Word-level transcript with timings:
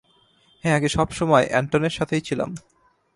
হ্যাঁ 0.63 0.75
আগে 0.75 0.89
সবসময় 0.89 1.45
এন্টনের 1.51 1.89
সাথেই 1.89 2.21
ছিলাম। 2.21 2.49